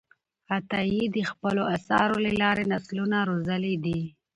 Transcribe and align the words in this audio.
عطایي 0.55 1.03
د 1.15 1.17
خپلو 1.29 1.61
آثارو 1.75 2.15
له 2.25 2.31
لارې 2.41 2.63
نسلونه 2.73 3.17
روزلي 3.29 3.75
دي. 3.85 4.01